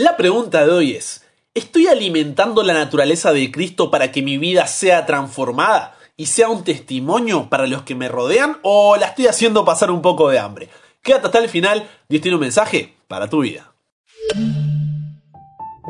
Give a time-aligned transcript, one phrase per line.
[0.00, 4.66] La pregunta de hoy es, ¿estoy alimentando la naturaleza de Cristo para que mi vida
[4.66, 9.62] sea transformada y sea un testimonio para los que me rodean o la estoy haciendo
[9.62, 10.70] pasar un poco de hambre?
[11.02, 13.74] Quédate hasta el final, Dios tiene un mensaje para tu vida.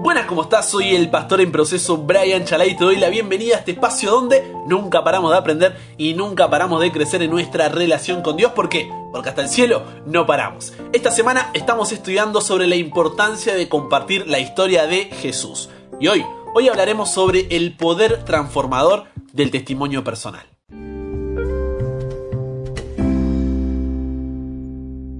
[0.03, 0.71] Buenas, ¿cómo estás?
[0.71, 4.11] Soy el pastor en proceso Brian Chalai y te doy la bienvenida a este espacio
[4.11, 8.53] donde nunca paramos de aprender y nunca paramos de crecer en nuestra relación con Dios.
[8.53, 8.91] ¿Por qué?
[9.13, 10.73] Porque hasta el cielo no paramos.
[10.95, 15.69] Esta semana estamos estudiando sobre la importancia de compartir la historia de Jesús.
[16.01, 19.05] Y hoy, hoy hablaremos sobre el poder transformador
[19.35, 20.50] del testimonio personal.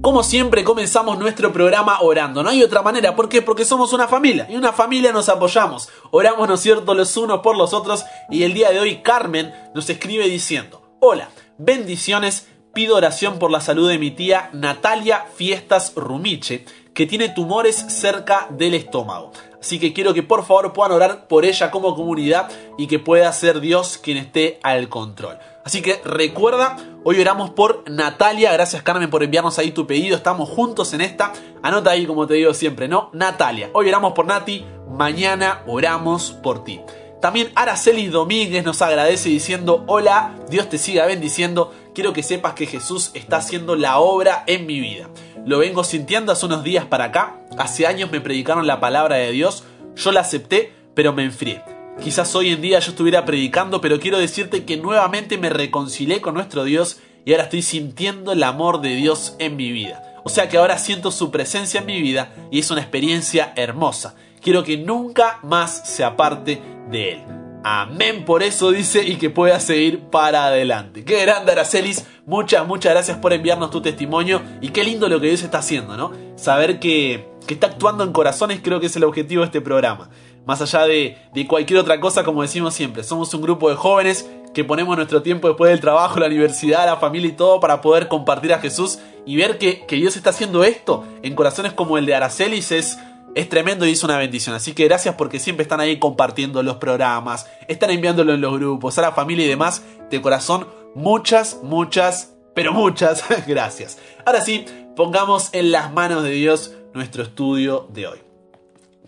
[0.01, 3.43] Como siempre comenzamos nuestro programa orando, no hay otra manera, ¿por qué?
[3.43, 7.41] Porque somos una familia y una familia nos apoyamos, oramos, ¿no es cierto?, los unos
[7.41, 11.29] por los otros y el día de hoy Carmen nos escribe diciendo, hola,
[11.59, 16.65] bendiciones, pido oración por la salud de mi tía Natalia Fiestas Rumiche,
[16.95, 19.33] que tiene tumores cerca del estómago.
[19.61, 23.31] Así que quiero que por favor puedan orar por ella como comunidad y que pueda
[23.31, 25.37] ser Dios quien esté al control.
[25.63, 28.51] Así que recuerda, hoy oramos por Natalia.
[28.51, 30.17] Gracias Carmen por enviarnos ahí tu pedido.
[30.17, 31.31] Estamos juntos en esta.
[31.61, 33.11] Anota ahí como te digo siempre, ¿no?
[33.13, 33.69] Natalia.
[33.73, 34.65] Hoy oramos por Nati.
[34.89, 36.81] Mañana oramos por ti.
[37.21, 41.71] También Araceli Domínguez nos agradece diciendo, hola, Dios te siga bendiciendo.
[41.93, 45.09] Quiero que sepas que Jesús está haciendo la obra en mi vida.
[45.45, 47.41] Lo vengo sintiendo hace unos días para acá.
[47.57, 49.65] Hace años me predicaron la palabra de Dios.
[49.95, 51.61] Yo la acepté, pero me enfrié.
[52.01, 56.33] Quizás hoy en día yo estuviera predicando, pero quiero decirte que nuevamente me reconcilié con
[56.33, 60.19] nuestro Dios y ahora estoy sintiendo el amor de Dios en mi vida.
[60.23, 64.15] O sea que ahora siento su presencia en mi vida y es una experiencia hermosa.
[64.41, 67.40] Quiero que nunca más se aparte de él.
[67.63, 71.05] Amén por eso dice y que pueda seguir para adelante.
[71.05, 75.27] Qué grande Aracelis, muchas, muchas gracias por enviarnos tu testimonio y qué lindo lo que
[75.27, 76.11] Dios está haciendo, ¿no?
[76.35, 80.09] Saber que, que está actuando en corazones creo que es el objetivo de este programa.
[80.45, 84.27] Más allá de, de cualquier otra cosa, como decimos siempre, somos un grupo de jóvenes
[84.55, 88.07] que ponemos nuestro tiempo después del trabajo, la universidad, la familia y todo para poder
[88.07, 92.07] compartir a Jesús y ver que, que Dios está haciendo esto en corazones como el
[92.07, 92.97] de Aracelis es
[93.35, 94.55] es tremendo y es una bendición.
[94.55, 98.97] Así que gracias porque siempre están ahí compartiendo los programas, están enviándolo en los grupos,
[98.97, 99.83] a la familia y demás.
[100.09, 103.97] De corazón, muchas, muchas, pero muchas gracias.
[104.25, 104.65] Ahora sí,
[104.95, 108.19] pongamos en las manos de Dios nuestro estudio de hoy.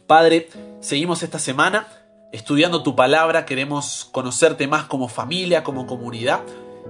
[0.08, 1.88] Padre, seguimos esta semana
[2.32, 6.42] estudiando tu palabra, queremos conocerte más como familia, como comunidad.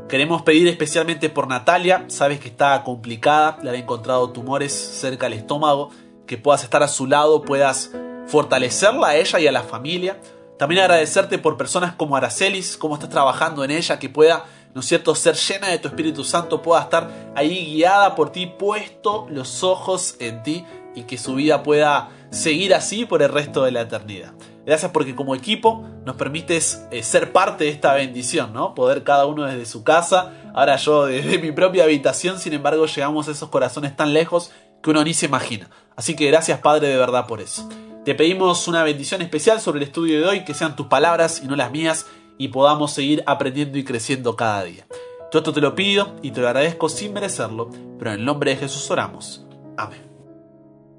[0.07, 5.37] Queremos pedir especialmente por Natalia, sabes que está complicada, le han encontrado tumores cerca del
[5.37, 5.91] estómago
[6.25, 7.91] que puedas estar a su lado, puedas
[8.27, 10.19] fortalecerla a ella y a la familia.
[10.57, 14.87] También agradecerte por personas como Aracelis, cómo estás trabajando en ella, que pueda, ¿no es
[14.87, 19.63] cierto?, ser llena de tu Espíritu Santo, pueda estar ahí guiada por ti, puesto los
[19.63, 23.81] ojos en ti y que su vida pueda seguir así por el resto de la
[23.81, 24.33] eternidad.
[24.65, 28.73] Gracias porque como equipo nos permites eh, ser parte de esta bendición, ¿no?
[28.73, 33.27] Poder cada uno desde su casa, ahora yo desde mi propia habitación, sin embargo llegamos
[33.27, 34.51] a esos corazones tan lejos
[34.83, 35.69] que uno ni se imagina.
[35.95, 37.67] Así que gracias Padre de verdad por eso.
[38.05, 41.47] Te pedimos una bendición especial sobre el estudio de hoy, que sean tus palabras y
[41.47, 42.05] no las mías,
[42.37, 44.85] y podamos seguir aprendiendo y creciendo cada día.
[45.31, 48.51] Todo esto te lo pido y te lo agradezco sin merecerlo, pero en el nombre
[48.51, 49.45] de Jesús oramos.
[49.77, 50.01] Amén.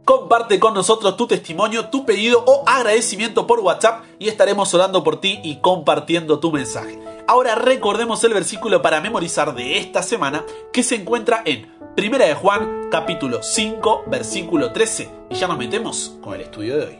[0.05, 5.21] Comparte con nosotros tu testimonio, tu pedido o agradecimiento por WhatsApp y estaremos orando por
[5.21, 6.99] ti y compartiendo tu mensaje.
[7.27, 12.35] Ahora recordemos el versículo para memorizar de esta semana que se encuentra en Primera de
[12.35, 15.09] Juan, capítulo 5, versículo 13.
[15.31, 16.99] Y ya nos metemos con el estudio de hoy.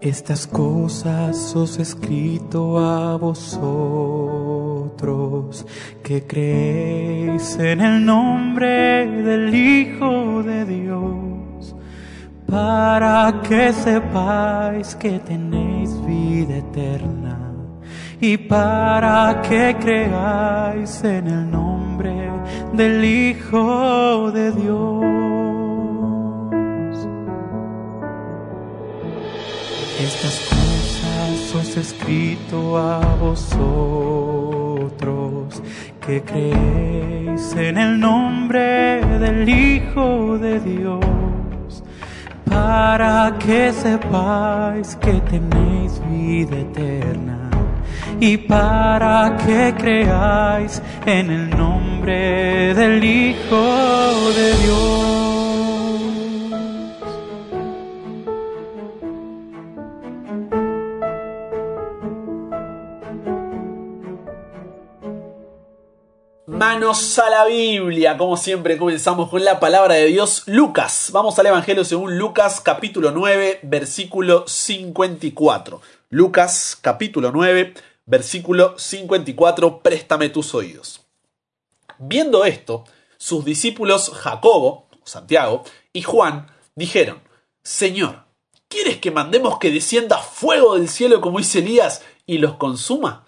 [0.00, 3.66] Estas cosas os he escrito a vosotros
[6.02, 11.76] que creéis en el nombre del Hijo de Dios,
[12.46, 17.19] para que sepáis que tenéis vida eterna
[18.20, 22.30] y para que creáis en el nombre
[22.74, 25.04] del Hijo de Dios.
[29.98, 34.60] Estas cosas os he escrito a vosotros
[36.06, 41.82] que creéis en el nombre del Hijo de Dios,
[42.44, 47.50] para que sepáis que tenéis vida eterna
[48.20, 55.20] y para que creáis en el nombre del Hijo de Dios.
[66.46, 71.08] Manos a la Biblia, como siempre comenzamos con la palabra de Dios, Lucas.
[71.10, 75.80] Vamos al Evangelio según Lucas capítulo 9, versículo 54.
[76.10, 77.72] Lucas capítulo 9,
[78.10, 81.06] versículo 54, préstame tus oídos.
[81.98, 82.84] Viendo esto,
[83.16, 85.62] sus discípulos Jacobo, Santiago,
[85.92, 87.22] y Juan dijeron,
[87.62, 88.24] Señor,
[88.68, 93.26] ¿quieres que mandemos que descienda fuego del cielo como dice Elías y los consuma?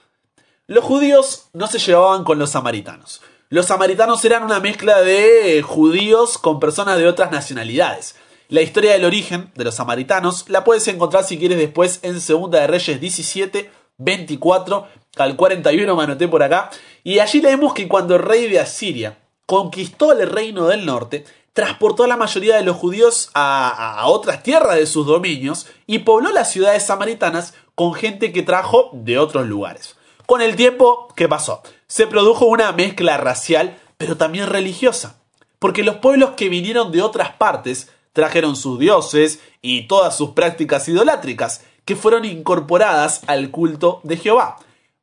[0.67, 3.21] Los judíos no se llevaban con los samaritanos.
[3.51, 8.17] Los samaritanos eran una mezcla de judíos con personas de otras nacionalidades.
[8.49, 12.61] La historia del origen de los samaritanos la puedes encontrar si quieres después en Segunda
[12.61, 14.87] de Reyes 17, 24
[15.17, 16.71] al 41, me anoté por acá.
[17.05, 22.05] Y allí leemos que cuando el rey de Asiria conquistó el reino del norte, transportó
[22.05, 26.31] a la mayoría de los judíos a, a, otras tierras de sus dominios y pobló
[26.33, 29.97] las ciudades samaritanas con gente que trajo de otros lugares.
[30.27, 31.63] Con el tiempo, ¿qué pasó?
[31.87, 35.21] Se produjo una mezcla racial, pero también religiosa.
[35.59, 40.89] Porque los pueblos que vinieron de otras partes trajeron sus dioses y todas sus prácticas
[40.89, 44.57] idolátricas, que fueron incorporadas al culto de Jehová.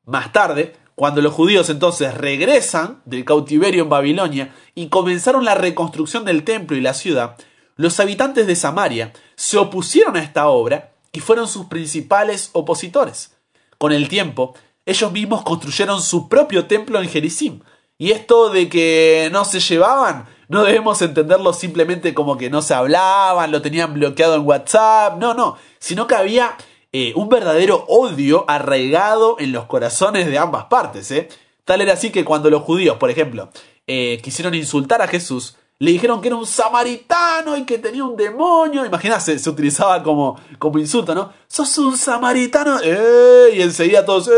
[0.06, 6.26] Más tarde, cuando los judíos entonces regresan del cautiverio en Babilonia y comenzaron la reconstrucción
[6.26, 7.38] del templo y la ciudad,
[7.76, 13.38] los habitantes de Samaria se opusieron a esta obra y fueron sus principales opositores.
[13.78, 14.56] Con el tiempo,
[14.86, 17.62] ellos mismos construyeron su propio templo en Jericim.
[17.98, 22.74] Y esto de que no se llevaban, no debemos entenderlo simplemente como que no se
[22.74, 26.58] hablaban, lo tenían bloqueado en WhatsApp, no, no, sino que había
[26.92, 31.12] eh, un verdadero odio arraigado en los corazones de ambas partes.
[31.12, 31.30] ¿eh?
[31.64, 33.50] Tal era así que cuando los judíos, por ejemplo,
[33.86, 38.18] eh, quisieron insultar a Jesús, le dijeron que era un samaritano y que tenía un
[38.18, 38.86] demonio.
[38.86, 41.32] Imagínate, se, utilizaba como, como insulto, ¿no?
[41.48, 42.80] ¡Sos un samaritano!
[42.84, 43.52] ¡Eh!
[43.54, 44.30] Y enseguida todos.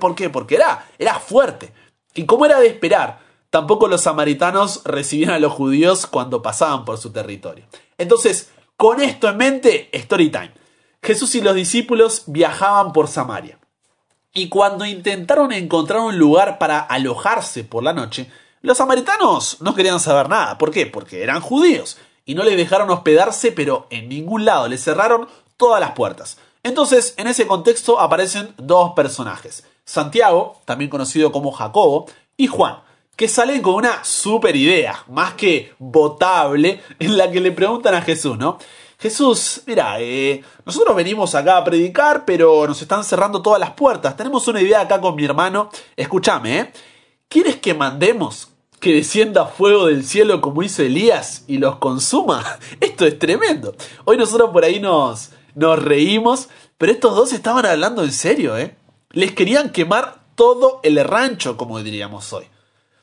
[0.00, 0.30] ¿Por qué?
[0.30, 1.72] Porque era, era fuerte.
[2.14, 3.18] Y como era de esperar,
[3.50, 7.66] tampoco los samaritanos recibían a los judíos cuando pasaban por su territorio.
[7.98, 10.52] Entonces, con esto en mente, story time.
[11.02, 13.58] Jesús y los discípulos viajaban por Samaria.
[14.32, 18.30] Y cuando intentaron encontrar un lugar para alojarse por la noche,
[18.60, 20.58] los samaritanos no querían saber nada.
[20.58, 20.86] ¿Por qué?
[20.86, 25.80] Porque eran judíos y no les dejaron hospedarse, pero en ningún lado les cerraron todas
[25.80, 26.38] las puertas.
[26.62, 29.64] Entonces, en ese contexto aparecen dos personajes.
[29.84, 32.06] Santiago, también conocido como Jacobo,
[32.36, 32.80] y Juan,
[33.16, 38.02] que salen con una super idea, más que votable, en la que le preguntan a
[38.02, 38.58] Jesús, ¿no?
[39.00, 44.16] Jesús, mira, eh, nosotros venimos acá a predicar, pero nos están cerrando todas las puertas.
[44.16, 45.70] Tenemos una idea acá con mi hermano.
[45.94, 46.72] Escúchame, ¿eh?
[47.28, 48.48] ¿Quieres que mandemos
[48.80, 52.44] que descienda fuego del cielo como hizo Elías y los consuma?
[52.80, 53.76] Esto es tremendo.
[54.04, 58.74] Hoy nosotros por ahí nos, nos reímos, pero estos dos estaban hablando en serio, ¿eh?
[59.10, 62.46] Les querían quemar todo el rancho, como diríamos hoy.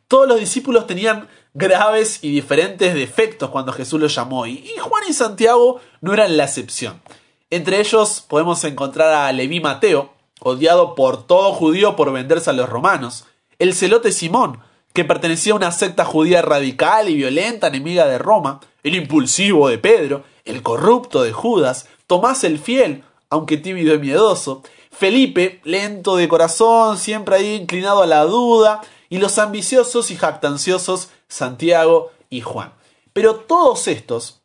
[0.09, 5.13] Todos los discípulos tenían graves y diferentes defectos cuando Jesús los llamó, y Juan y
[5.13, 7.02] Santiago no eran la excepción.
[7.50, 12.69] Entre ellos podemos encontrar a Leví Mateo, odiado por todo judío por venderse a los
[12.69, 13.25] romanos,
[13.57, 14.60] el celote Simón,
[14.94, 19.78] que pertenecía a una secta judía radical y violenta enemiga de Roma, el impulsivo de
[19.78, 24.62] Pedro, el corrupto de Judas, Tomás el fiel, aunque tímido y miedoso,
[24.92, 31.10] Felipe, lento de corazón, siempre ahí inclinado a la duda, y los ambiciosos y jactanciosos
[31.27, 32.74] Santiago y Juan.
[33.13, 34.42] Pero todos estos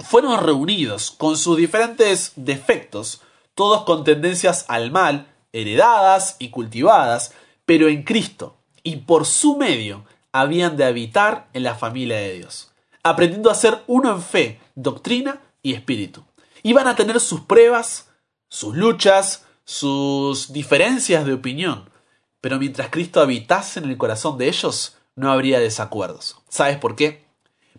[0.00, 3.22] fueron reunidos con sus diferentes defectos,
[3.54, 7.32] todos con tendencias al mal, heredadas y cultivadas,
[7.64, 12.72] pero en Cristo, y por su medio habían de habitar en la familia de Dios,
[13.02, 16.24] aprendiendo a ser uno en fe, doctrina y espíritu.
[16.62, 18.08] Iban a tener sus pruebas,
[18.48, 21.88] sus luchas, sus diferencias de opinión,
[22.40, 26.36] pero mientras Cristo habitase en el corazón de ellos, no habría desacuerdos.
[26.48, 27.24] ¿Sabes por qué?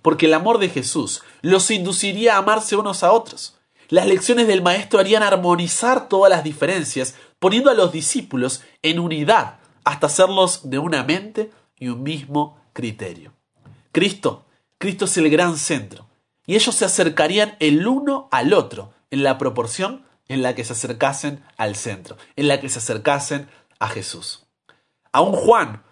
[0.01, 3.57] Porque el amor de Jesús los induciría a amarse unos a otros.
[3.89, 9.59] Las lecciones del Maestro harían armonizar todas las diferencias, poniendo a los discípulos en unidad
[9.83, 13.33] hasta hacerlos de una mente y un mismo criterio.
[13.91, 14.45] Cristo,
[14.77, 16.07] Cristo es el gran centro,
[16.45, 20.73] y ellos se acercarían el uno al otro en la proporción en la que se
[20.73, 23.47] acercasen al centro, en la que se acercasen
[23.79, 24.45] a Jesús.
[25.11, 25.83] Aún Juan,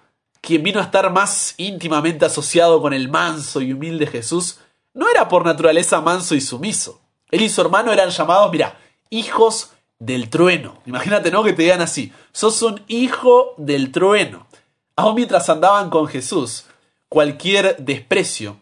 [0.43, 4.59] quien vino a estar más íntimamente asociado con el manso y humilde Jesús,
[4.93, 6.99] no era por naturaleza manso y sumiso.
[7.31, 8.77] Él y su hermano eran llamados, mira,
[9.09, 10.81] hijos del trueno.
[10.85, 11.43] Imagínate, ¿no?
[11.43, 14.45] Que te digan así, sos un hijo del trueno.
[14.97, 16.65] Aún mientras andaban con Jesús,
[17.07, 18.57] cualquier desprecio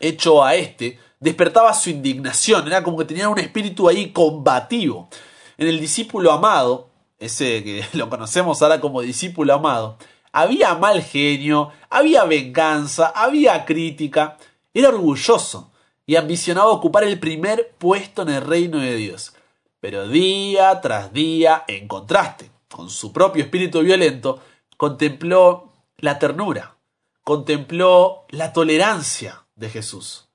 [0.00, 5.08] hecho a este despertaba su indignación, era como que tenían un espíritu ahí combativo.
[5.56, 9.96] En el discípulo amado, ese que lo conocemos ahora como discípulo amado,
[10.40, 14.38] había mal genio, había venganza, había crítica.
[14.72, 15.70] Era orgulloso
[16.06, 19.34] y ambicionaba ocupar el primer puesto en el reino de Dios.
[19.80, 24.40] Pero día tras día, en contraste con su propio espíritu violento,
[24.76, 26.76] contempló la ternura,
[27.24, 30.28] contempló la tolerancia de Jesús.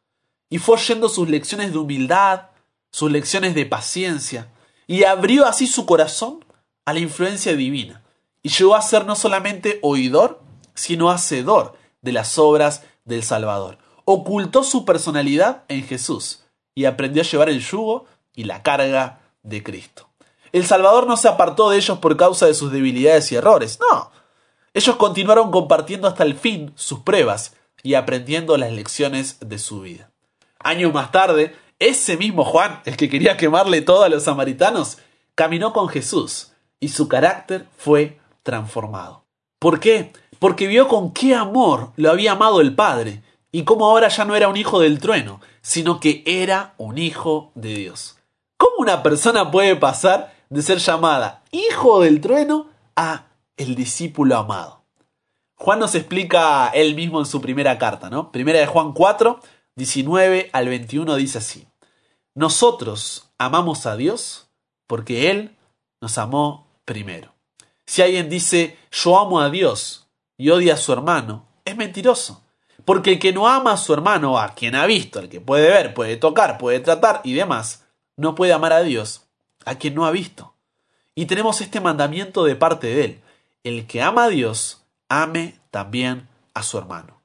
[0.49, 2.49] Y fue oyendo sus lecciones de humildad,
[2.91, 4.49] sus lecciones de paciencia,
[4.85, 6.45] y abrió así su corazón
[6.85, 8.02] a la influencia divina,
[8.43, 10.41] y llegó a ser no solamente oidor,
[10.75, 13.77] sino hacedor de las obras del Salvador.
[14.05, 16.43] Ocultó su personalidad en Jesús
[16.75, 20.09] y aprendió a llevar el yugo y la carga de Cristo.
[20.51, 24.11] El Salvador no se apartó de ellos por causa de sus debilidades y errores, no.
[24.73, 30.11] Ellos continuaron compartiendo hasta el fin sus pruebas y aprendiendo las lecciones de su vida.
[30.59, 34.97] Años más tarde, ese mismo Juan, el que quería quemarle todo a los samaritanos,
[35.35, 39.25] caminó con Jesús y su carácter fue transformado.
[39.59, 40.11] ¿Por qué?
[40.39, 44.35] Porque vio con qué amor lo había amado el Padre y cómo ahora ya no
[44.35, 48.17] era un hijo del trueno, sino que era un hijo de Dios.
[48.57, 54.83] ¿Cómo una persona puede pasar de ser llamada hijo del trueno a el discípulo amado?
[55.55, 58.31] Juan nos explica él mismo en su primera carta, ¿no?
[58.31, 59.39] Primera de Juan 4,
[59.75, 61.67] 19 al 21 dice así.
[62.35, 64.49] Nosotros amamos a Dios
[64.87, 65.55] porque Él
[66.01, 67.32] nos amó primero.
[67.93, 72.43] Si alguien dice yo amo a Dios y odia a su hermano, es mentiroso.
[72.85, 75.69] Porque el que no ama a su hermano, a quien ha visto, al que puede
[75.69, 77.85] ver, puede tocar, puede tratar y demás,
[78.17, 79.27] no puede amar a Dios,
[79.63, 80.55] a quien no ha visto.
[81.13, 83.19] Y tenemos este mandamiento de parte de Él.
[83.63, 87.21] El que ama a Dios, ame también a su hermano.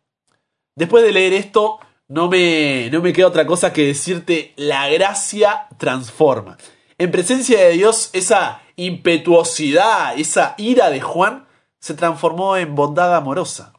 [0.77, 5.67] Después de leer esto, no me, no me queda otra cosa que decirte, la gracia
[5.79, 6.59] transforma.
[6.99, 11.47] En presencia de Dios, esa impetuosidad, esa ira de Juan,
[11.81, 13.73] se transformó en bondad amorosa,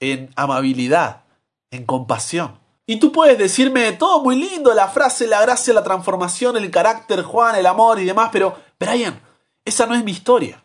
[0.00, 1.24] en amabilidad,
[1.70, 2.58] en compasión.
[2.86, 7.22] Y tú puedes decirme todo muy lindo, la frase, la gracia, la transformación, el carácter,
[7.22, 9.20] Juan, el amor y demás, pero, Brian,
[9.64, 10.64] esa no es mi historia.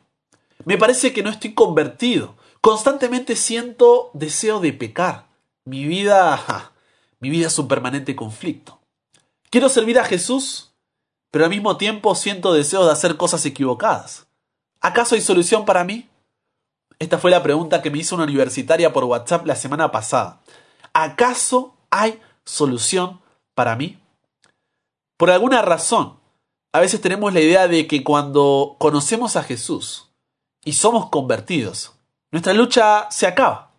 [0.63, 2.37] Me parece que no estoy convertido.
[2.61, 5.27] Constantemente siento deseo de pecar.
[5.65, 6.71] Mi vida,
[7.19, 8.79] mi vida es un permanente conflicto.
[9.49, 10.70] Quiero servir a Jesús,
[11.31, 14.27] pero al mismo tiempo siento deseo de hacer cosas equivocadas.
[14.81, 16.09] ¿Acaso hay solución para mí?
[16.99, 20.41] Esta fue la pregunta que me hizo una universitaria por WhatsApp la semana pasada.
[20.93, 23.21] ¿Acaso hay solución
[23.55, 23.97] para mí?
[25.17, 26.19] Por alguna razón,
[26.73, 30.09] a veces tenemos la idea de que cuando conocemos a Jesús
[30.63, 31.93] y somos convertidos,
[32.31, 33.70] nuestra lucha se acaba.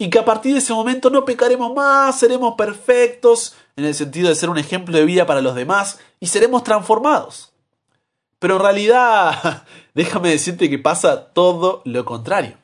[0.00, 4.30] Y que a partir de ese momento no pecaremos más, seremos perfectos, en el sentido
[4.30, 7.52] de ser un ejemplo de vida para los demás, y seremos transformados.
[8.38, 9.64] Pero en realidad,
[9.94, 12.56] déjame decirte que pasa todo lo contrario.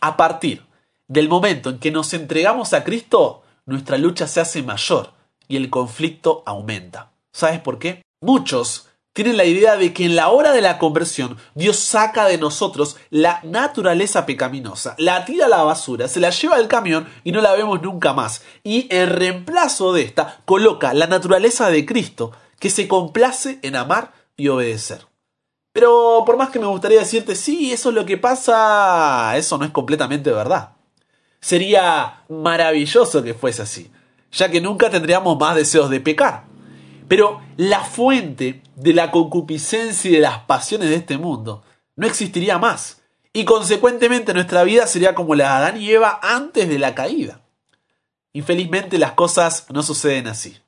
[0.00, 0.64] A partir
[1.08, 5.10] del momento en que nos entregamos a Cristo, nuestra lucha se hace mayor
[5.48, 7.10] y el conflicto aumenta.
[7.32, 8.02] ¿Sabes por qué?
[8.20, 12.38] Muchos tienen la idea de que en la hora de la conversión Dios saca de
[12.38, 17.32] nosotros la naturaleza pecaminosa, la tira a la basura, se la lleva al camión y
[17.32, 18.42] no la vemos nunca más.
[18.62, 24.12] Y en reemplazo de esta coloca la naturaleza de Cristo que se complace en amar
[24.36, 25.06] y obedecer.
[25.72, 29.64] Pero por más que me gustaría decirte, sí, eso es lo que pasa, eso no
[29.64, 30.70] es completamente verdad.
[31.40, 33.90] Sería maravilloso que fuese así,
[34.32, 36.49] ya que nunca tendríamos más deseos de pecar.
[37.10, 41.64] Pero la fuente de la concupiscencia y de las pasiones de este mundo
[41.96, 43.02] no existiría más.
[43.32, 47.40] Y consecuentemente nuestra vida sería como la de Adán y Eva antes de la caída.
[48.32, 50.58] Infelizmente las cosas no suceden así.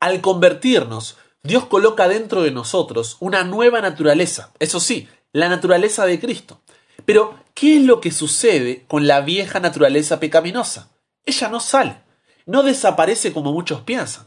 [0.00, 4.50] Al convertirnos, Dios coloca dentro de nosotros una nueva naturaleza.
[4.58, 6.60] Eso sí, la naturaleza de Cristo.
[7.04, 10.90] Pero, ¿qué es lo que sucede con la vieja naturaleza pecaminosa?
[11.24, 12.00] Ella no sale,
[12.44, 14.26] no desaparece como muchos piensan.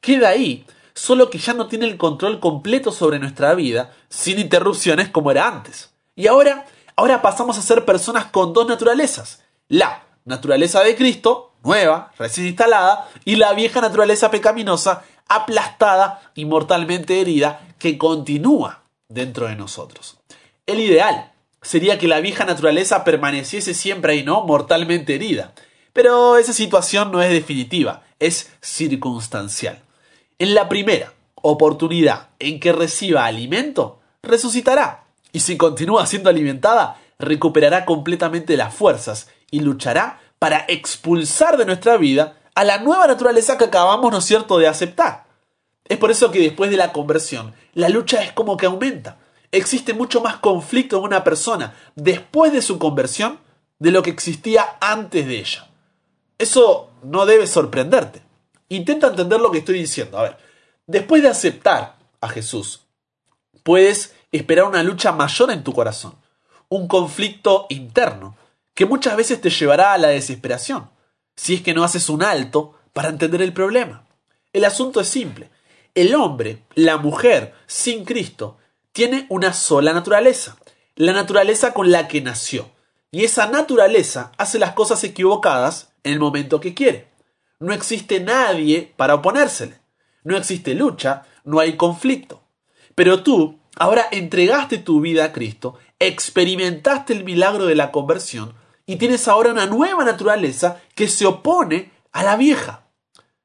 [0.00, 5.08] Queda ahí solo que ya no tiene el control completo sobre nuestra vida, sin interrupciones
[5.08, 5.90] como era antes.
[6.16, 6.66] Y ahora,
[6.96, 9.42] ahora pasamos a ser personas con dos naturalezas.
[9.68, 17.20] La naturaleza de Cristo, nueva, recién instalada, y la vieja naturaleza pecaminosa, aplastada y mortalmente
[17.20, 20.18] herida, que continúa dentro de nosotros.
[20.66, 21.32] El ideal
[21.62, 24.44] sería que la vieja naturaleza permaneciese siempre ahí, ¿no?
[24.44, 25.52] Mortalmente herida.
[25.92, 29.82] Pero esa situación no es definitiva, es circunstancial.
[30.40, 35.04] En la primera oportunidad en que reciba alimento, resucitará.
[35.32, 41.98] Y si continúa siendo alimentada, recuperará completamente las fuerzas y luchará para expulsar de nuestra
[41.98, 45.26] vida a la nueva naturaleza que acabamos, ¿no cierto?, de aceptar.
[45.84, 49.18] Es por eso que después de la conversión, la lucha es como que aumenta.
[49.52, 53.40] Existe mucho más conflicto en una persona después de su conversión
[53.78, 55.68] de lo que existía antes de ella.
[56.38, 58.29] Eso no debe sorprenderte.
[58.70, 60.16] Intenta entender lo que estoy diciendo.
[60.16, 60.36] A ver,
[60.86, 62.82] después de aceptar a Jesús,
[63.64, 66.14] puedes esperar una lucha mayor en tu corazón,
[66.68, 68.36] un conflicto interno,
[68.74, 70.88] que muchas veces te llevará a la desesperación,
[71.34, 74.06] si es que no haces un alto para entender el problema.
[74.52, 75.50] El asunto es simple.
[75.96, 78.56] El hombre, la mujer, sin Cristo,
[78.92, 80.56] tiene una sola naturaleza,
[80.94, 82.70] la naturaleza con la que nació.
[83.10, 87.09] Y esa naturaleza hace las cosas equivocadas en el momento que quiere.
[87.60, 89.78] No existe nadie para oponérsele.
[90.24, 92.42] No existe lucha, no hay conflicto.
[92.94, 98.54] Pero tú ahora entregaste tu vida a Cristo, experimentaste el milagro de la conversión
[98.86, 102.86] y tienes ahora una nueva naturaleza que se opone a la vieja.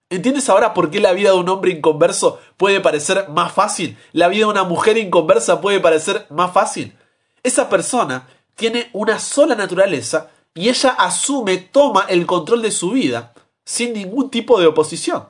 [0.09, 3.97] ¿Entiendes ahora por qué la vida de un hombre inconverso puede parecer más fácil?
[4.13, 6.95] La vida de una mujer inconversa puede parecer más fácil.
[7.43, 13.34] Esa persona tiene una sola naturaleza y ella asume, toma el control de su vida
[13.65, 15.27] sin ningún tipo de oposición.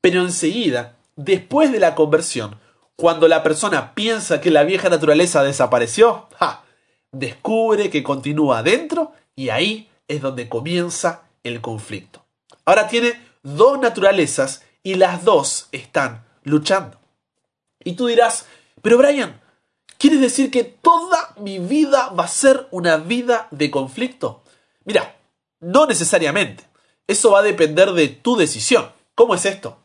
[0.00, 2.58] Pero enseguida, después de la conversión,
[2.96, 6.28] cuando la persona piensa que la vieja naturaleza desapareció,
[7.12, 12.24] descubre que continúa adentro y ahí es donde comienza el conflicto.
[12.64, 16.98] Ahora tiene dos naturalezas y las dos están luchando.
[17.84, 18.46] Y tú dirás,
[18.82, 19.40] pero Brian,
[19.96, 24.42] ¿quieres decir que toda mi vida va a ser una vida de conflicto?
[24.84, 25.16] Mira,
[25.60, 26.67] no necesariamente.
[27.08, 28.92] Eso va a depender de tu decisión.
[29.14, 29.78] ¿Cómo es esto?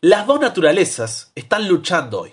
[0.00, 2.32] Las dos naturalezas están luchando hoy,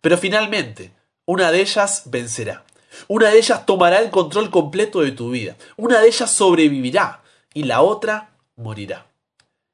[0.00, 0.92] pero finalmente
[1.24, 2.64] una de ellas vencerá.
[3.08, 5.56] Una de ellas tomará el control completo de tu vida.
[5.76, 7.22] Una de ellas sobrevivirá
[7.54, 9.06] y la otra morirá.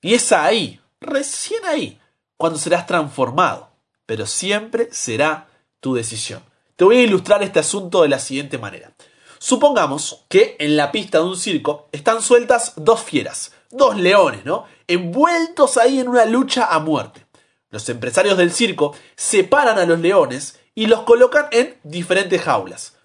[0.01, 1.99] Y es ahí, recién ahí,
[2.37, 3.71] cuando serás transformado.
[4.07, 5.49] Pero siempre será
[5.81, 6.43] tu decisión.
[6.77, 8.93] Te voy a ilustrar este asunto de la siguiente manera.
[9.39, 14.65] Supongamos que en la pista de un circo están sueltas dos fieras, dos leones, ¿no?
[14.87, 17.27] Envueltos ahí en una lucha a muerte.
[17.71, 22.97] Los empresarios del circo separan a los leones y los colocan en diferentes jaulas.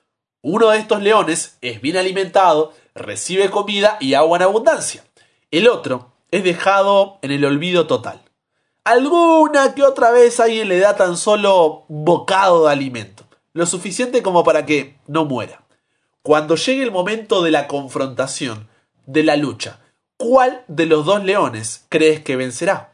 [0.41, 5.03] Uno de estos leones es bien alimentado, recibe comida y agua en abundancia.
[5.51, 8.21] El otro es dejado en el olvido total.
[8.83, 14.43] Alguna que otra vez alguien le da tan solo bocado de alimento, lo suficiente como
[14.43, 15.63] para que no muera.
[16.23, 18.67] Cuando llegue el momento de la confrontación,
[19.05, 19.79] de la lucha,
[20.21, 22.93] ¿cuál de los dos leones crees que vencerá?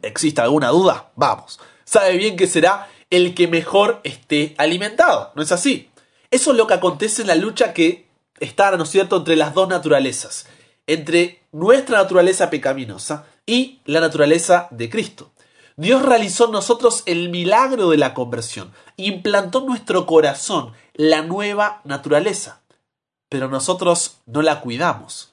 [0.00, 1.10] ¿Existe alguna duda?
[1.14, 1.60] Vamos.
[1.84, 5.90] Sabe bien que será el que mejor esté alimentado, ¿no es así?
[6.30, 9.52] Eso es lo que acontece en la lucha que está, ¿no es cierto?, entre las
[9.52, 10.46] dos naturalezas
[10.90, 15.30] entre nuestra naturaleza pecaminosa y la naturaleza de Cristo.
[15.76, 21.80] Dios realizó en nosotros el milagro de la conversión, implantó en nuestro corazón la nueva
[21.84, 22.62] naturaleza,
[23.28, 25.29] pero nosotros no la cuidamos,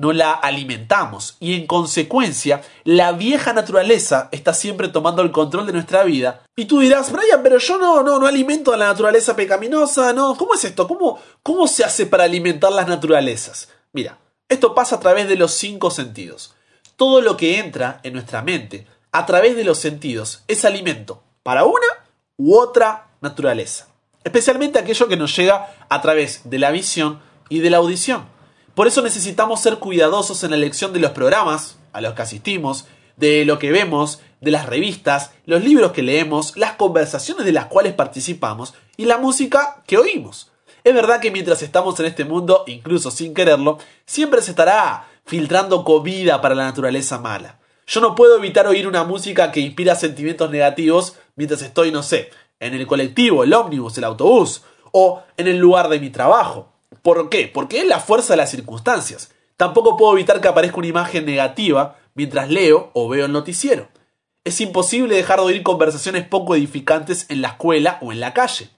[0.00, 5.74] no la alimentamos y en consecuencia la vieja naturaleza está siempre tomando el control de
[5.74, 6.42] nuestra vida.
[6.56, 10.36] Y tú dirás, Brian, pero yo no, no, no alimento a la naturaleza pecaminosa, no,
[10.36, 10.88] ¿cómo es esto?
[10.88, 13.68] ¿Cómo, cómo se hace para alimentar las naturalezas?
[13.92, 16.54] Mira, esto pasa a través de los cinco sentidos.
[16.96, 21.64] Todo lo que entra en nuestra mente a través de los sentidos es alimento para
[21.64, 21.86] una
[22.38, 23.88] u otra naturaleza.
[24.24, 28.39] Especialmente aquello que nos llega a través de la visión y de la audición.
[28.80, 32.86] Por eso necesitamos ser cuidadosos en la elección de los programas a los que asistimos,
[33.18, 37.66] de lo que vemos, de las revistas, los libros que leemos, las conversaciones de las
[37.66, 40.50] cuales participamos y la música que oímos.
[40.82, 45.84] Es verdad que mientras estamos en este mundo, incluso sin quererlo, siempre se estará filtrando
[45.84, 47.60] comida para la naturaleza mala.
[47.86, 52.30] Yo no puedo evitar oír una música que inspira sentimientos negativos mientras estoy, no sé,
[52.58, 56.79] en el colectivo, el ómnibus, el autobús o en el lugar de mi trabajo.
[57.02, 57.50] ¿Por qué?
[57.52, 59.32] Porque es la fuerza de las circunstancias.
[59.56, 63.88] Tampoco puedo evitar que aparezca una imagen negativa mientras leo o veo el noticiero.
[64.44, 68.70] Es imposible dejar de oír conversaciones poco edificantes en la escuela o en la calle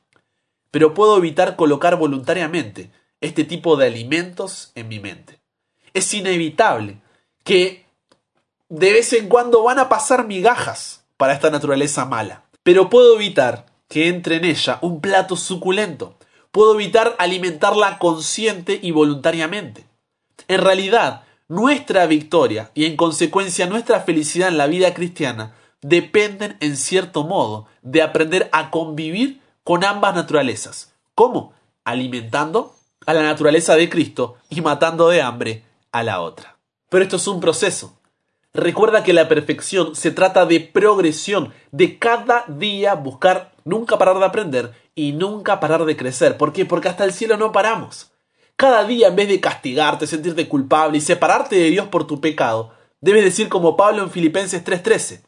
[0.73, 5.39] pero puedo evitar colocar voluntariamente este tipo de alimentos en mi mente.
[5.93, 7.01] Es inevitable
[7.45, 7.85] que
[8.69, 13.67] de vez en cuando van a pasar migajas para esta naturaleza mala, pero puedo evitar
[13.87, 16.17] que entre en ella un plato suculento.
[16.53, 19.87] Puedo evitar alimentarla consciente y voluntariamente.
[20.49, 26.77] En realidad, nuestra victoria y en consecuencia nuestra felicidad en la vida cristiana dependen en
[26.77, 30.95] cierto modo de aprender a convivir con ambas naturalezas.
[31.15, 31.55] ¿Cómo?
[31.85, 32.75] Alimentando
[33.07, 36.59] a la naturaleza de Cristo y matando de hambre a la otra.
[36.89, 37.99] Pero esto es un proceso.
[38.55, 44.27] Recuerda que la perfección se trata de progresión, de cada día buscar nunca parar de
[44.27, 46.37] aprender y nunca parar de crecer.
[46.37, 46.67] ¿Por qué?
[46.67, 48.13] Porque hasta el cielo no paramos.
[48.57, 52.75] Cada día, en vez de castigarte, sentirte culpable y separarte de Dios por tu pecado,
[53.01, 55.23] debes decir como Pablo en Filipenses 3:13,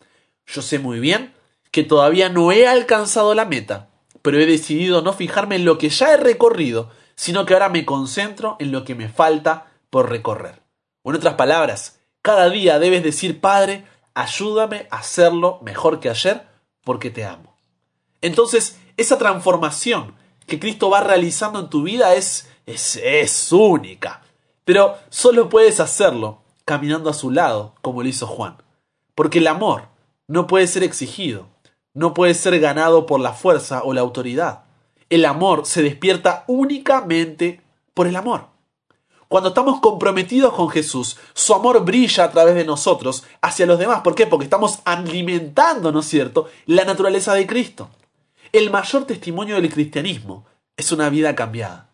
[0.47, 1.33] yo sé muy bien
[1.71, 3.89] que todavía no he alcanzado la meta,
[4.21, 7.87] pero he decidido no fijarme en lo que ya he recorrido, sino que ahora me
[7.87, 10.61] concentro en lo que me falta por recorrer.
[11.05, 13.85] En otras palabras, cada día debes decir, Padre,
[14.15, 16.47] ayúdame a hacerlo mejor que ayer
[16.83, 17.55] porque te amo.
[18.23, 20.15] Entonces, esa transformación
[20.47, 24.23] que Cristo va realizando en tu vida es, es, es única.
[24.65, 28.57] Pero solo puedes hacerlo caminando a su lado, como lo hizo Juan.
[29.15, 29.89] Porque el amor
[30.27, 31.49] no puede ser exigido,
[31.93, 34.65] no puede ser ganado por la fuerza o la autoridad.
[35.11, 37.61] El amor se despierta únicamente
[37.93, 38.54] por el amor.
[39.29, 44.03] Cuando estamos comprometidos con Jesús, su amor brilla a través de nosotros hacia los demás.
[44.03, 44.27] ¿Por qué?
[44.27, 47.89] Porque estamos alimentando, ¿no es cierto?, la naturaleza de Cristo.
[48.53, 51.91] El mayor testimonio del cristianismo es una vida cambiada.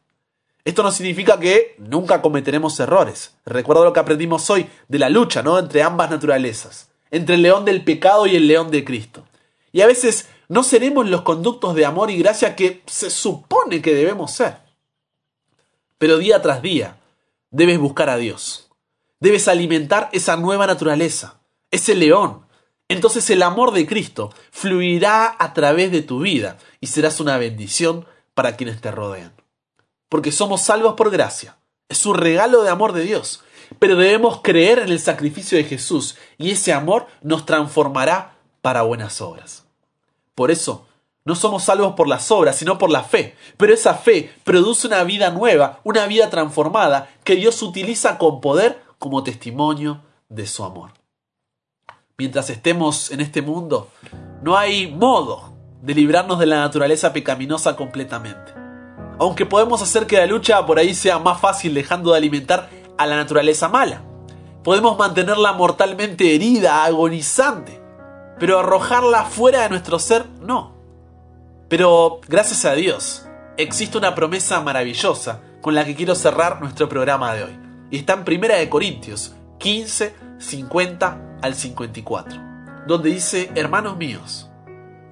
[0.65, 3.35] Esto no significa que nunca cometeremos errores.
[3.47, 5.59] Recuerda lo que aprendimos hoy de la lucha, ¿no?
[5.59, 9.25] Entre ambas naturalezas, entre el león del pecado y el león de Cristo.
[9.73, 13.95] Y a veces no seremos los conductos de amor y gracia que se supone que
[13.95, 14.59] debemos ser.
[15.97, 17.00] Pero día tras día
[17.51, 18.71] debes buscar a Dios.
[19.21, 22.47] Debes alimentar esa nueva naturaleza, ese león,
[22.91, 28.05] entonces el amor de Cristo fluirá a través de tu vida y serás una bendición
[28.35, 29.33] para quienes te rodean.
[30.09, 31.57] Porque somos salvos por gracia.
[31.89, 33.45] Es un regalo de amor de Dios.
[33.79, 39.21] Pero debemos creer en el sacrificio de Jesús y ese amor nos transformará para buenas
[39.21, 39.63] obras.
[40.35, 40.89] Por eso,
[41.25, 43.37] no somos salvos por las obras, sino por la fe.
[43.57, 48.83] Pero esa fe produce una vida nueva, una vida transformada que Dios utiliza con poder
[48.99, 50.93] como testimonio de su amor
[52.21, 53.89] mientras estemos en este mundo,
[54.43, 58.53] no hay modo de librarnos de la naturaleza pecaminosa completamente.
[59.19, 63.07] Aunque podemos hacer que la lucha por ahí sea más fácil dejando de alimentar a
[63.07, 64.03] la naturaleza mala.
[64.63, 67.81] Podemos mantenerla mortalmente herida, agonizante,
[68.39, 70.75] pero arrojarla fuera de nuestro ser, no.
[71.71, 77.33] Pero, gracias a Dios, existe una promesa maravillosa con la que quiero cerrar nuestro programa
[77.33, 77.59] de hoy.
[77.93, 82.41] Y está en 1 Corintios 15, 50 al 54,
[82.89, 84.51] donde dice, hermanos míos,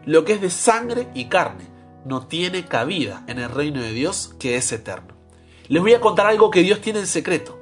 [0.04, 1.68] lo que es de sangre y carne
[2.04, 5.14] no tiene cabida en el reino de Dios que es eterno.
[5.68, 7.56] Les voy a contar algo que Dios tiene en secreto.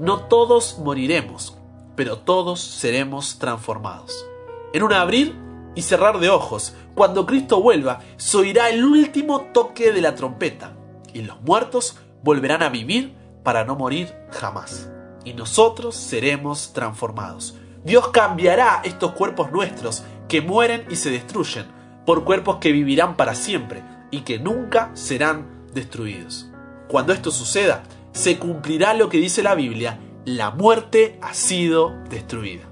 [0.00, 1.56] No todos moriremos,
[1.94, 4.26] pero todos seremos transformados.
[4.72, 5.36] En un abrir
[5.74, 10.74] y cerrar de ojos, cuando Cristo vuelva, se oirá el último toque de la trompeta,
[11.12, 14.90] y los muertos volverán a vivir para no morir jamás.
[15.24, 17.56] Y nosotros seremos transformados.
[17.84, 21.66] Dios cambiará estos cuerpos nuestros que mueren y se destruyen
[22.06, 26.48] por cuerpos que vivirán para siempre y que nunca serán destruidos.
[26.88, 27.82] Cuando esto suceda,
[28.12, 32.62] se cumplirá lo que dice la Biblia, la muerte ha sido destruida.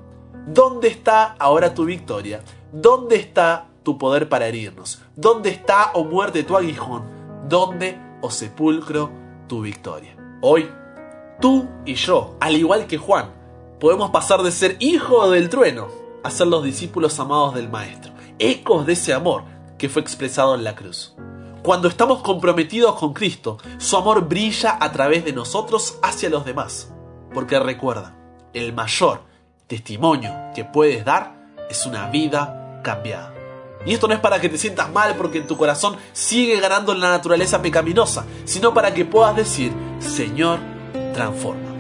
[0.46, 2.42] ¿Dónde está ahora tu victoria?
[2.72, 5.02] ¿Dónde está tu poder para herirnos?
[5.16, 7.02] ¿Dónde está, o oh muerte, tu aguijón?
[7.48, 9.10] ¿Dónde, o oh sepulcro,
[9.48, 10.16] tu victoria?
[10.40, 10.70] Hoy,
[11.40, 13.32] tú y yo, al igual que Juan,
[13.80, 15.88] podemos pasar de ser hijo del trueno
[16.22, 19.42] a ser los discípulos amados del Maestro, ecos de ese amor
[19.76, 21.16] que fue expresado en la cruz.
[21.64, 26.92] Cuando estamos comprometidos con Cristo, su amor brilla a través de nosotros hacia los demás.
[27.34, 28.16] Porque recuerda,
[28.54, 29.22] el mayor
[29.66, 31.34] testimonio que puedes dar
[31.68, 33.34] es una vida cambiada.
[33.86, 36.94] Y esto no es para que te sientas mal porque en tu corazón sigue ganando
[36.94, 40.58] la naturaleza pecaminosa, sino para que puedas decir, Señor,
[41.14, 41.70] transforma.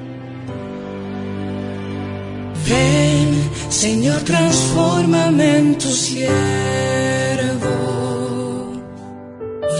[2.66, 6.30] Ven, Señor, transfórmame en tu siervo.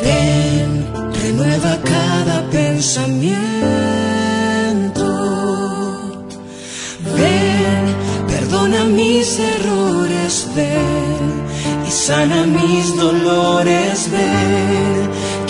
[0.02, 0.86] Ven,
[1.22, 3.40] renueva cada pensamiento.
[7.16, 7.94] Ven,
[8.28, 10.99] perdona mis errores, ven
[12.10, 14.98] sana mis dolores, ven.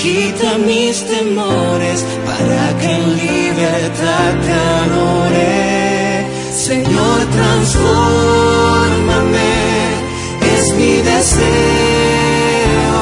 [0.03, 5.57] Quita mis temores para que en libertad te adore.
[6.68, 9.55] Señor, transfórmame,
[10.55, 13.01] es mi deseo.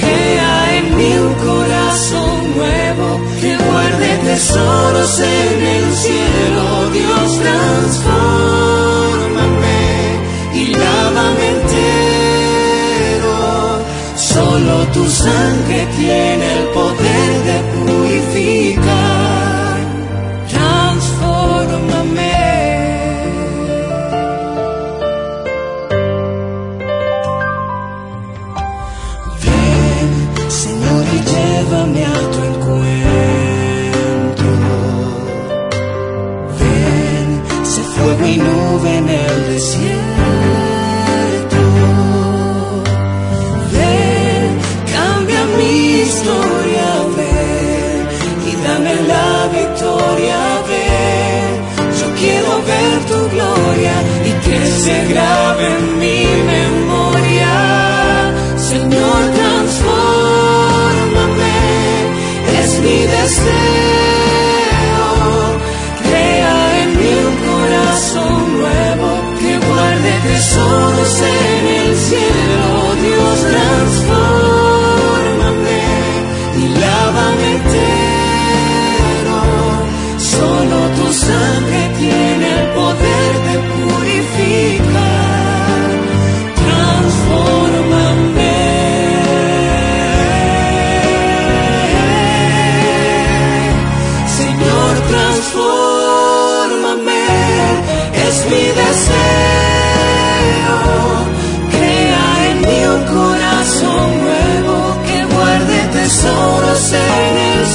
[0.00, 3.08] Crea en mí un corazón nuevo
[3.40, 5.63] que guarde tesoros en
[15.14, 18.83] sangre tiene el poder de purificar.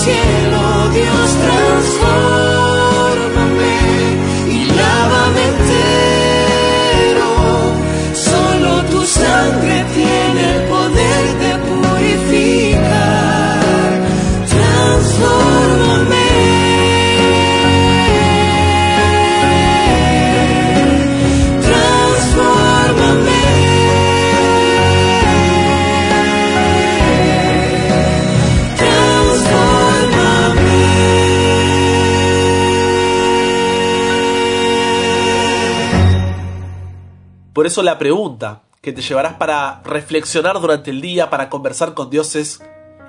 [0.09, 0.38] En
[37.59, 42.09] Por eso la pregunta que te llevarás para reflexionar durante el día, para conversar con
[42.09, 42.63] Dios es,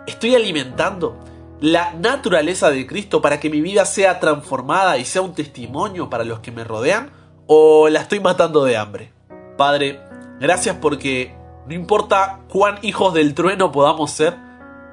[0.09, 1.17] ¿estoy alimentando
[1.61, 6.25] la naturaleza de Cristo para que mi vida sea transformada y sea un testimonio para
[6.25, 7.13] los que me rodean?
[7.47, 9.13] ¿O la estoy matando de hambre?
[9.57, 10.01] Padre,
[10.41, 11.33] gracias porque
[11.69, 14.37] no importa cuán hijos del trueno podamos ser,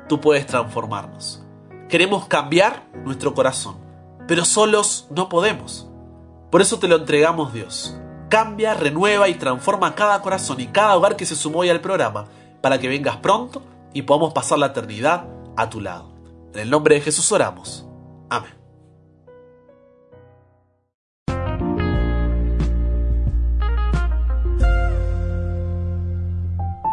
[0.07, 1.43] tú puedes transformarnos.
[1.89, 3.77] Queremos cambiar nuestro corazón,
[4.27, 5.89] pero solos no podemos.
[6.51, 7.99] Por eso te lo entregamos Dios.
[8.29, 12.25] Cambia, renueva y transforma cada corazón y cada hogar que se sumó hoy al programa
[12.61, 13.63] para que vengas pronto
[13.93, 16.13] y podamos pasar la eternidad a tu lado.
[16.53, 17.87] En el nombre de Jesús oramos.
[18.29, 18.56] Amén.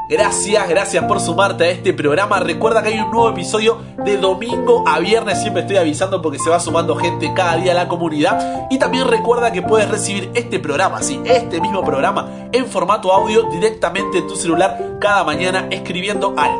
[0.06, 2.38] Gracias, gracias por sumarte a este programa.
[2.38, 5.40] Recuerda que hay un nuevo episodio de domingo a viernes.
[5.40, 8.66] Siempre estoy avisando porque se va sumando gente cada día a la comunidad.
[8.70, 13.44] Y también recuerda que puedes recibir este programa, sí, este mismo programa, en formato audio
[13.44, 16.52] directamente en tu celular cada mañana escribiendo al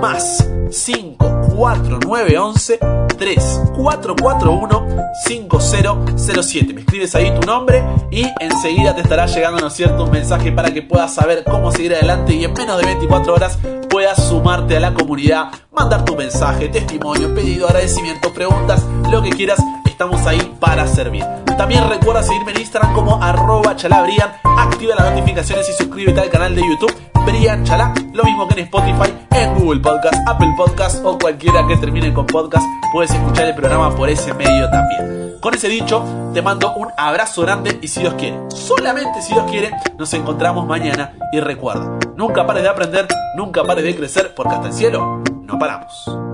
[0.00, 2.78] más 54911
[3.24, 4.86] 3441
[5.24, 6.74] 5007.
[6.74, 10.74] Me escribes ahí tu nombre y enseguida te estará llegando, ¿no cierto?, un mensaje para
[10.74, 13.58] que puedas saber cómo seguir adelante y en menos de 24 horas
[13.88, 19.58] puedas sumarte a la comunidad, mandar tu mensaje, testimonio, pedido, agradecimiento, preguntas, lo que quieras.
[19.86, 21.24] Estamos ahí para servir.
[21.56, 26.54] También recuerda seguirme en Instagram como arroba chalabrian, activa las notificaciones y suscríbete al canal
[26.54, 31.18] de YouTube Brian Chalá, lo mismo que en Spotify, en Google Podcast, Apple Podcast o
[31.18, 35.36] cualquiera que termine con podcast, puedes escuchar el programa por ese medio también.
[35.40, 39.50] Con ese dicho, te mando un abrazo grande y si Dios quiere, solamente si Dios
[39.50, 44.54] quiere, nos encontramos mañana y recuerda, nunca pares de aprender, nunca pares de crecer, porque
[44.54, 46.33] hasta el cielo no paramos.